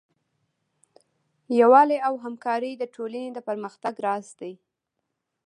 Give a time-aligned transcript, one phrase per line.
[1.59, 4.53] یووالی او همکاري د ټولنې د پرمختګ راز دی.